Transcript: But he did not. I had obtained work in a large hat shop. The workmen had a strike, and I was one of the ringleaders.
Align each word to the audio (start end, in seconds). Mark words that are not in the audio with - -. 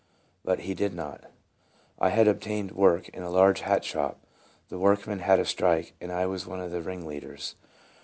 But 0.43 0.61
he 0.61 0.73
did 0.73 0.95
not. 0.95 1.29
I 1.99 2.09
had 2.09 2.27
obtained 2.27 2.71
work 2.71 3.07
in 3.09 3.21
a 3.21 3.29
large 3.29 3.61
hat 3.61 3.85
shop. 3.85 4.19
The 4.69 4.79
workmen 4.79 5.19
had 5.19 5.39
a 5.39 5.45
strike, 5.45 5.93
and 6.01 6.11
I 6.11 6.25
was 6.25 6.47
one 6.47 6.59
of 6.59 6.71
the 6.71 6.81
ringleaders. 6.81 7.53